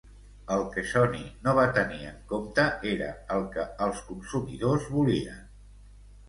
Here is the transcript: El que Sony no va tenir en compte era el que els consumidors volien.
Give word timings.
El 0.53 0.61
que 0.75 0.83
Sony 0.91 1.19
no 1.47 1.53
va 1.59 1.65
tenir 1.75 1.99
en 2.11 2.15
compte 2.31 2.65
era 2.93 3.11
el 3.37 3.45
que 3.57 3.67
els 3.89 4.01
consumidors 4.09 4.89
volien. 4.97 5.47